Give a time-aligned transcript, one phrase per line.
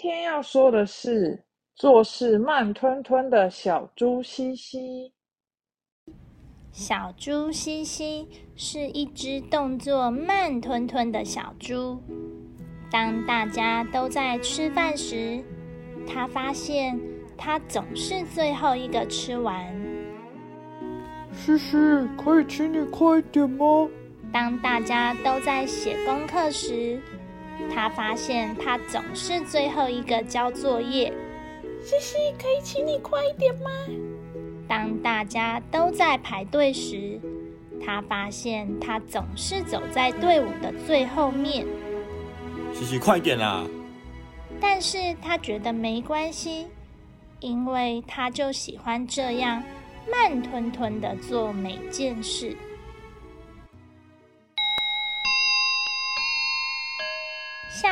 [0.00, 1.44] 天要说的是
[1.76, 5.12] 做事慢吞吞的小猪西西。
[6.72, 8.26] 小猪西西
[8.56, 12.00] 是一只动作慢吞吞的小猪。
[12.90, 15.44] 当大家都在吃饭时，
[16.08, 16.98] 他发现
[17.36, 19.70] 他总是最后一个吃完。
[21.30, 21.76] 西西，
[22.16, 23.86] 可以请你快一点吗？
[24.32, 26.98] 当大家都在写功课时，
[27.68, 31.12] 他发现他总是最后一个交作业。
[31.82, 33.70] 西西，可以请你快一点吗？
[34.68, 37.20] 当大家都在排队时，
[37.84, 41.66] 他发现他总是走在队伍的最后面。
[42.72, 43.64] 西西，快点啦！
[44.60, 46.66] 但是他觉得没关系，
[47.40, 49.62] 因为他就喜欢这样
[50.10, 52.54] 慢吞吞的做每件事。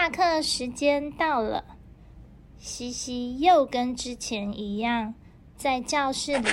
[0.01, 1.65] 下课时间到了，
[2.61, 5.13] 西西又跟之前一样，
[5.57, 6.49] 在教室里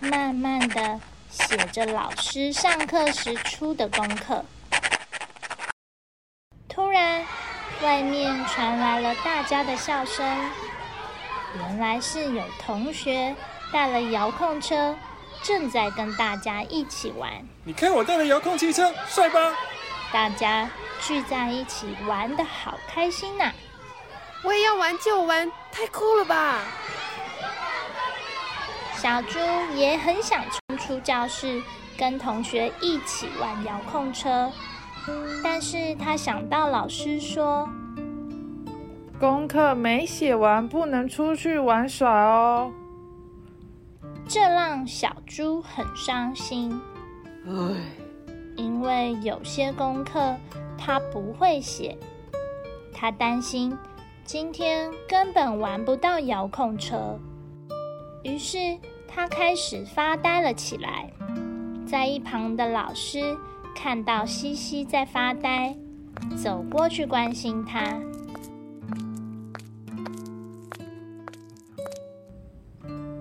[0.00, 4.42] 慢慢的写着老师上课时出的功课。
[6.66, 7.22] 突然，
[7.82, 10.26] 外面传来了大家的笑声，
[11.58, 13.36] 原来是有同学
[13.70, 14.96] 带了遥控车，
[15.42, 17.30] 正在跟大家一起玩。
[17.64, 19.52] 你看我带的遥控汽车，帅吧？
[20.12, 20.68] 大家
[21.00, 23.52] 聚在一起玩的好开心呐！
[24.42, 26.60] 我也要玩就玩，太酷了吧！
[28.94, 29.38] 小猪
[29.74, 31.62] 也很想冲出教室，
[31.96, 34.50] 跟同学一起玩遥控车，
[35.44, 37.68] 但是他想到老师说，
[39.20, 42.72] 功课没写完，不能出去玩耍哦。
[44.26, 46.80] 这让小猪很伤心。
[47.46, 47.52] 唉，
[48.58, 50.36] 因为有些功课
[50.76, 51.96] 他不会写，
[52.92, 53.74] 他担心
[54.24, 57.18] 今天根本玩不到遥控车，
[58.24, 58.58] 于是
[59.06, 61.08] 他开始发呆了起来。
[61.86, 63.38] 在一旁的老师
[63.74, 65.74] 看到西西在发呆，
[66.36, 67.98] 走过去关心他。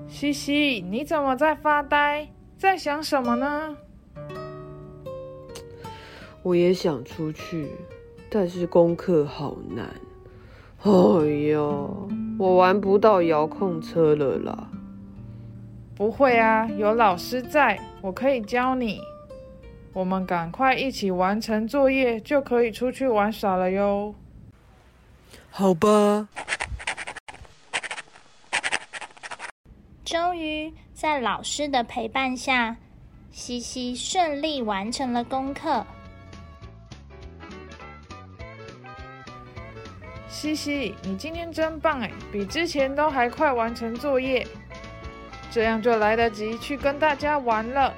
[0.10, 2.28] 西西，你怎么在发呆？
[2.58, 3.78] 在想什么呢？
[6.48, 7.70] 我也想出去，
[8.30, 9.86] 但是功课好难。
[10.82, 10.92] 哎
[11.50, 12.10] 呦，
[12.40, 14.70] 我玩不到遥控车了啦！
[15.94, 19.02] 不会啊，有老师在，我可以教你。
[19.92, 24.16] 我们赶快一起完成作业，就可以出去玩耍了哟。
[25.50, 26.30] 好吧，
[30.06, 32.78] 终于在老师的陪伴下，
[33.32, 35.86] 西西顺利完成了功课。
[40.30, 44.46] 西西，你今天真棒哎，比之前都还快完成作业，
[45.50, 47.94] 这样就来得及去跟大家玩了。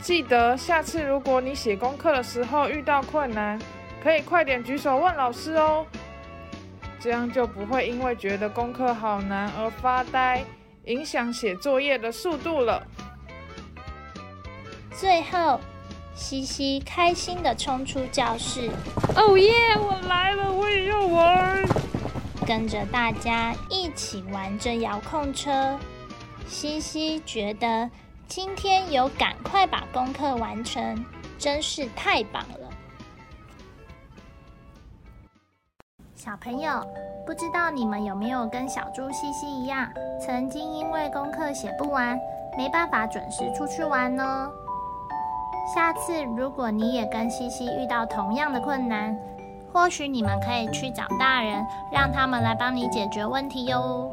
[0.00, 3.58] 记得下次如果你写功课的时候遇到困难，
[4.02, 5.84] 可以快点举手问老师哦，
[7.00, 10.44] 这样就不会因为觉得功课好难而发呆，
[10.84, 12.86] 影响写作业的速度了。
[14.92, 15.60] 最后，
[16.16, 18.70] 西西开心的冲出教室，
[19.14, 21.62] 哦耶，我来了，我也要玩。
[22.46, 25.78] 跟着大家一起玩着遥控车。
[26.48, 27.88] 西西觉得
[28.26, 31.04] 今天有赶快把功课完成，
[31.38, 32.70] 真是太棒了。
[36.14, 36.84] 小朋友，
[37.26, 39.88] 不知道你们有没有跟小猪西西一样，
[40.20, 42.18] 曾经因为功课写不完，
[42.56, 44.50] 没办法准时出去玩呢？
[45.74, 49.16] 下次如果你也跟西西遇到同样的困难，
[49.72, 54.10] 或许你们可以去找大人，让他们来帮你解决问题哟。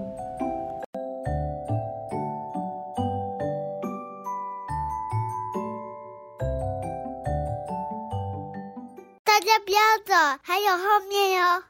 [9.23, 11.63] 大家不要走，还有后面哟。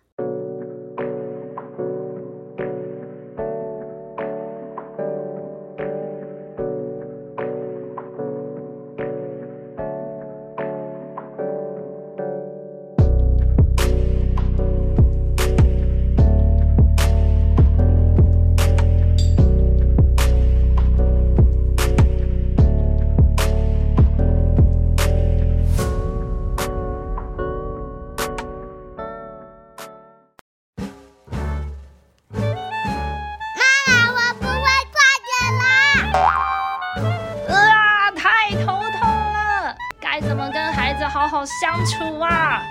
[41.46, 42.62] 相处啊！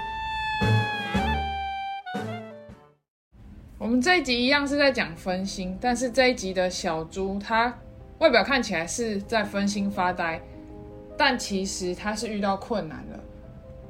[3.78, 7.76] 我们这一集一样是在讲分心，但是这一集的小猪，它
[8.18, 10.40] 外表看起来是在分心发呆，
[11.16, 13.20] 但其实它是遇到困难了，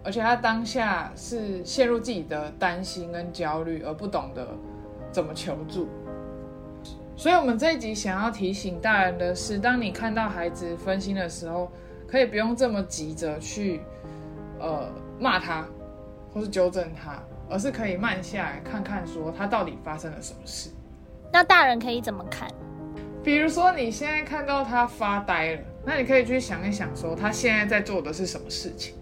[0.02, 4.49] 而且它当下是陷入自己的担心跟焦虑，而不懂得
[5.12, 5.88] 怎么求助。
[7.14, 11.70] 所以，我们这一集想要提醒大人的是，当你看到孩子分心的时候，
[12.08, 13.82] 可以不用这么急着去
[14.62, 14.88] 呃
[15.20, 15.67] 骂他，
[16.32, 17.20] 或是纠正他。
[17.50, 20.70] 而是可以慢下来看看，说他到底发生了什么事。
[21.31, 22.49] 那大人可以怎么看？
[23.23, 28.94] 比如说你现在看到他发呆了，那你可以去想一想，说他现在在做的是什么事情。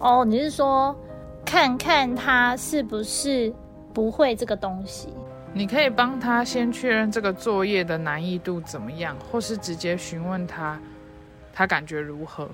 [0.00, 0.96] 哦，你是说
[1.44, 3.54] 看看他是不是
[3.92, 5.10] 不会这个东西？
[5.52, 10.80] 你可以帮他先确认这个作业的难易度怎么样，或是直接询问他，
[11.52, 12.48] 他感觉如何？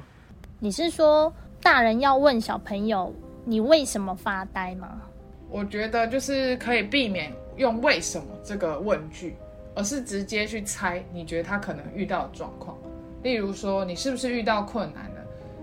[0.58, 1.32] 你是说
[1.62, 3.12] 大人要问小朋友
[3.44, 5.02] 你为什么发呆吗？
[5.50, 9.36] 我觉得就是可以避免用“为什么”这个问句，
[9.74, 12.78] 而是直接去猜你觉得他可能遇到的状况。
[13.22, 15.20] 例如说，你是不是遇到困难了？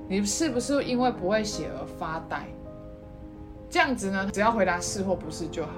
[0.07, 2.45] 你是不是因为不会写而发呆？
[3.67, 5.71] 这样子呢，只要回答是或不是就好。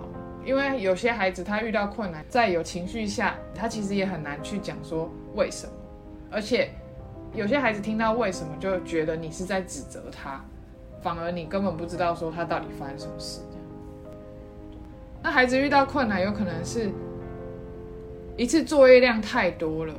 [0.43, 5.73] 因为有些孩子他遇到困难，在有情绪下，他其实也很难去讲说为什么。
[6.31, 6.71] 而且
[7.33, 10.43] 有些孩子听到为什么就觉得你是在指责他，
[11.01, 13.41] 反而你根本不知道说他到底发生什么事。
[15.21, 16.89] 那孩子遇到困难，有可能是
[18.37, 19.93] 一次作业量太多了，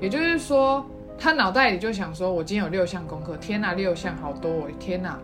[0.00, 0.84] 也就是说，
[1.18, 4.68] 他脑袋里就想说：“我今天有六项功课，天哪，六项好多哦！
[4.80, 5.18] 天哪，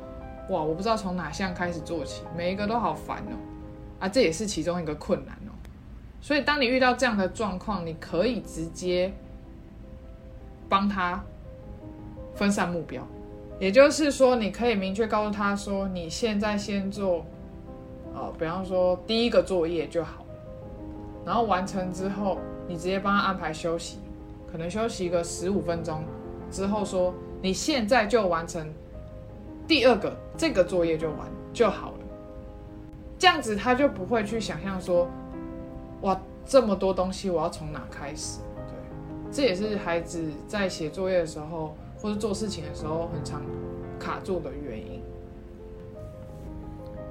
[0.50, 3.34] 哇，我不知道从哪项开始做起，每一个都好烦哦！”
[3.99, 5.52] 啊，这也是其中一个困难哦。
[6.20, 9.12] 所以，当你遇到这样的状况，你可以直接
[10.70, 11.22] 帮他
[12.34, 13.06] 分散目标，
[13.58, 17.26] 也就是说，你可以明确告诉他说：“你现在先做。”
[18.12, 20.25] 呃，比方说第一个作业就好，
[21.25, 23.99] 然后完成之后，你直接帮他安排休息，
[24.50, 26.02] 可能休息个十五分钟
[26.50, 28.69] 之后，说你现在就完成
[29.67, 31.19] 第二个这个作业就完
[31.52, 31.99] 就好了。
[33.17, 35.06] 这样子他就不会去想象说，
[36.00, 38.40] 哇，这么多东西我要从哪开始？
[39.32, 43.43] 这也是孩子在写作业的时候或者做事情的时候很常
[43.99, 45.00] 卡住的原因。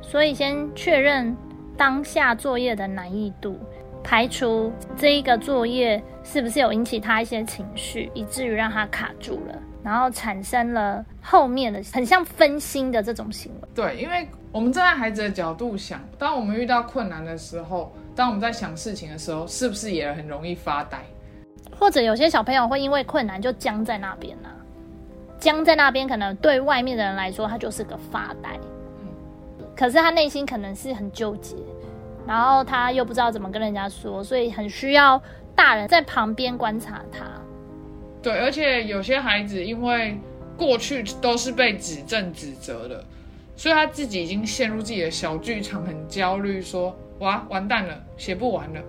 [0.02, 1.36] 所以先确认
[1.78, 3.58] 当下作业的难易度，
[4.04, 13.68] 排除这一个作业是不是有引起他一些情绪，以至于让他卡住了，然后产生了后面的很像分心的这种行为。
[13.76, 21.00] 对，因为我们站在孩子的角度想，当我们遇到困难的时候，当我们在想事情的时候，是不是也很容易发呆？
[21.80, 24.50] 或者有些小朋友会因为困难就僵在那边呢？
[25.40, 28.60] 僵在那边，可能对外面的人来说，他就是个发呆。
[29.76, 31.56] 可是他内心可能是很纠结，
[32.28, 35.22] 然后他又不知道怎么跟人家说，所以很需要
[35.56, 37.26] 大人在旁边观察他。
[38.22, 40.20] 对，而且有些孩子因为
[40.58, 43.02] 过去都是被指正指责的，
[43.56, 48.82] 所以他自己已经陷入自己的小剧场，很焦虑，说哇完蛋了，写不完了，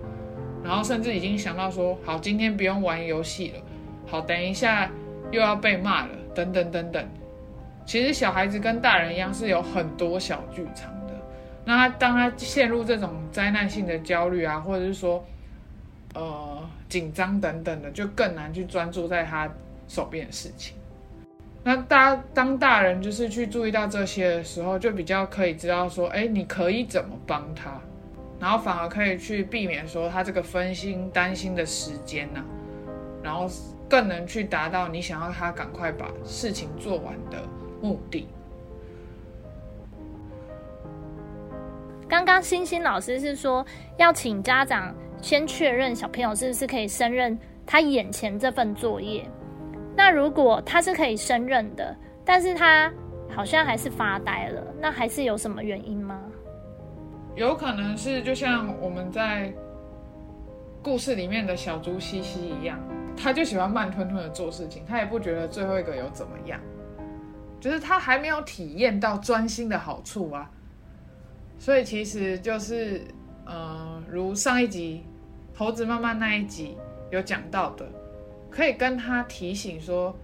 [0.63, 3.59] 然后甚至已经想到说好今天不用玩游戏了，
[4.05, 4.89] 好等一下
[5.31, 7.05] 又要被骂了，等等等等。
[7.85, 11.13] 其实小孩子跟大人一样是有很多小剧场的。
[11.65, 15.23] 那他当他陷入这种灾难性的焦虑啊，或者是说
[16.13, 19.49] 呃紧张等等的，就更难去专注在他
[19.87, 20.75] 手边的事情。
[21.63, 27.79] 那大当大人就是去注意到这些的时候，就比较可以知道说，哎，你可以怎么帮他，
[28.41, 32.43] 然后反而可以去避免说他这个分心担心的时间呢，
[33.23, 33.47] 然后
[33.87, 37.37] 更能去达到你想要他赶快把事情做完的。
[37.83, 38.27] 目的。
[42.07, 43.65] 刚刚星星老师是说，
[43.97, 49.27] 要请家长先确认小朋友是不是可以胜任他眼前这份作业。
[49.95, 52.93] 那如果他是可以胜任的，但是他
[53.27, 56.21] 好像还是发呆了，那还是有什么原因吗？
[57.35, 59.53] 有可能是就像我们在
[60.83, 62.79] 故事里面的小猪西西一样，
[63.15, 66.59] 他就喜欢慢吞吞的做事情，他也不觉得最后一个有怎么样。
[67.59, 70.49] 就是他还没有体验到专心的好处啊，
[71.59, 73.05] 所以其实就是，
[73.45, 75.03] 呃，如上一集
[75.55, 76.75] 猴子妈妈那一集
[77.11, 77.87] 有讲到的，
[78.49, 80.15] 可以跟他提醒说，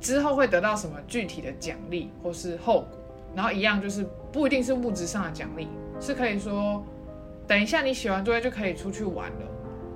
[0.00, 2.98] 之后会得到什么具体的奖励或是后果，
[3.34, 5.66] 然后一样就是不一定是物质上的奖励，
[6.00, 6.84] 是可以说，
[7.46, 9.46] 等一下你写完作业就可以出去玩了，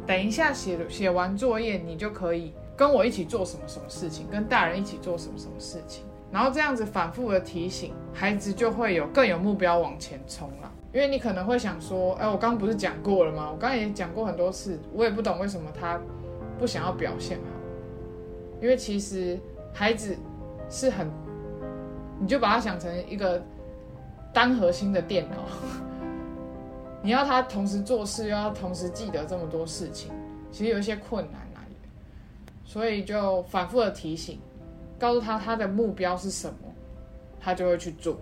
[0.06, 6.04] 等一下写写完作业你就可以跟我一起做什么什么事情，跟大人一起做什么什么事情。
[6.32, 10.72] 然后这样子反复的提醒，孩子就会有更有目标往前冲了。
[10.92, 13.48] 因为你可能会想说，哎，我刚刚不是讲过了吗？
[13.50, 16.00] 我刚刚也讲过很多次，我也不懂为什么他
[16.58, 17.44] 不想要表现好。
[18.60, 19.38] 因为其实
[19.72, 20.16] 孩子
[20.68, 21.08] 是很，
[22.20, 23.40] 你就把他想成一个
[24.32, 25.36] 单核心的电脑，
[27.02, 30.10] 你要他同时做事，又要同时记得这么多事情，
[30.52, 31.46] 其实有一些困难啊。
[32.64, 34.38] 所以就反复的提醒，
[34.96, 36.72] 告诉他他的目标是什么，
[37.40, 38.16] 他就会去做。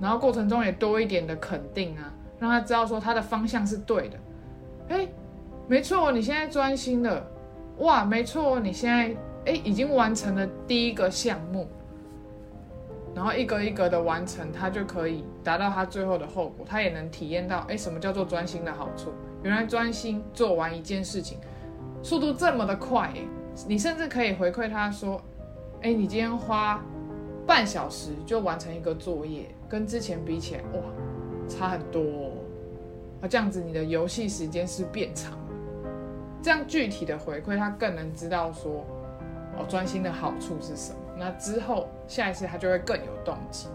[0.00, 4.18] 然后过程中也多一点的肯定啊，让他知道说他的方向是对的。
[4.88, 5.06] 哎，
[5.68, 7.24] 没错，你现在专心了，
[7.78, 9.14] 哇，没错，你现在
[9.46, 11.68] 哎已经完成了第一个项目，
[13.14, 19.12] 然后一格一格的完成，他就可以达到他最后的后果，他也能体验到哎什么叫做专心的好处。
[19.42, 21.38] 原来专心做完一件事情，
[22.02, 23.20] 速度这么的快，哎，
[23.66, 25.20] 你甚至可以回馈他说，
[25.82, 26.82] 哎，你今天花
[27.46, 29.46] 半小时就完成一个作业。
[29.68, 30.80] 跟之前比起来，哇，
[31.48, 32.02] 差很多。
[33.20, 35.38] 那这样子，你的游戏时间是变长了。
[36.42, 38.84] 这样具体的回馈，他更能知道说，
[39.56, 40.98] 哦，专心的好处是什么。
[41.24, 43.68] 那之后下一次他就会更有动机。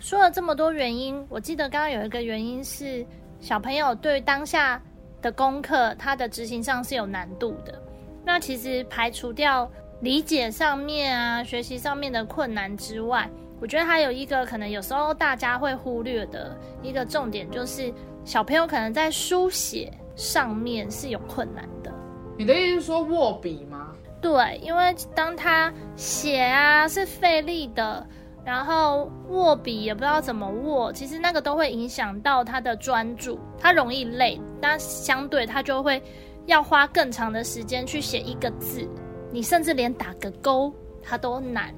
[0.00, 3.06] 说了这么多原因，我记得刚刚有一个原因是
[3.38, 4.82] 小朋友对当下
[5.22, 7.80] 的功课，他的执行上是有难度的。
[8.24, 9.70] 那其实排除掉
[10.00, 17.92] 理解上面啊、学习上面的困难之外，我觉得还有一个可能，有时候大家会忽略的一个重点，就是
[18.24, 21.92] 小朋友可能在书写上面是有困难的。
[22.36, 23.89] 你的意思是说握笔吗？
[24.20, 28.06] 对，因为当他写啊是费力的，
[28.44, 36.02] 然后握笔也不知道怎么握，其实那个都会影响到他的专注，他容易累，那相对他就会
[36.46, 38.86] 要花更长的时间去写一个字，
[39.32, 40.72] 你甚至连打个勾
[41.02, 41.74] 他都难。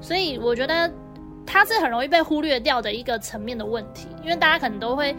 [0.00, 0.90] 所以我觉得
[1.44, 5.14] 他是很容易被忽略掉的一个层面的问题，因为大家可能都会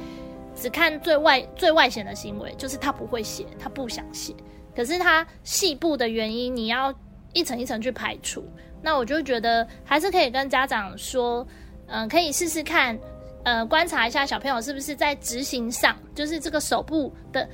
[0.55, 4.33] 只看最外最外显的行为，就是他不会写，他不想写。
[4.75, 6.93] 可是他细部的原因，你要
[7.33, 8.43] 一层一层去排除。
[8.81, 11.45] 那我就觉得还是可以跟家长说，
[11.87, 12.97] 嗯，可以试试看，
[13.43, 17.47] 呃，观察一下小朋友是不是在执行上，就是这个手部的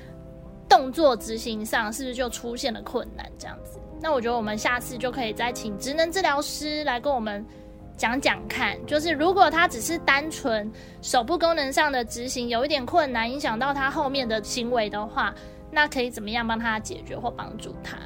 [0.70, 3.80] 动作执行上，是不是就出现了困难，这样子。
[4.00, 7.44] 那我觉得我们下次就可以再请职能治疗师来跟我们
[7.98, 15.34] 讲讲看，就是如果他只是单纯手部功能上的执行有一点困难，影响到他后面的行为的话，
[15.76, 17.98] 那可以怎么样帮他解决或帮助他？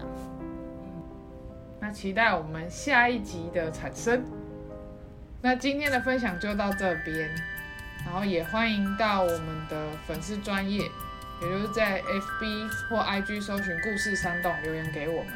[1.80, 4.26] 那期待我们下一集的产生。
[5.40, 7.30] 那今天的分享就到这边，
[8.04, 15.28] 然后也欢迎到我们的粉丝专业，也就是在 FB 或 IG 搜寻“故事山洞”留言给我们。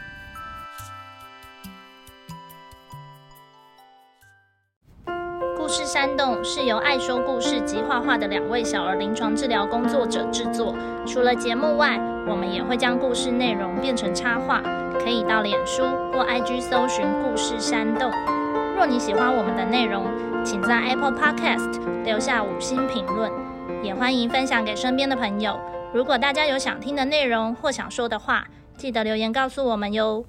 [5.56, 10.76] 故事山洞是由爱说故事及画画的两位小儿临床治疗工作者制作。
[11.08, 14.62] 除了节目外，我们也会将故事内容变成插画，
[15.00, 18.12] 可以到脸书或 IG 搜寻“故事山洞”。
[18.76, 20.06] 若你喜欢我们的内容，
[20.44, 23.32] 请在 Apple Podcast 留下五星评论，
[23.84, 25.60] 也欢迎分享给身边的朋友。
[25.94, 28.46] 如果大家有想听的内容或想说的话，
[28.78, 30.26] 记得留言告诉我们哟。